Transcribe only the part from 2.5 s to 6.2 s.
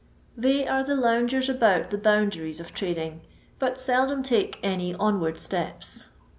of trading, but seldom take any onward steps.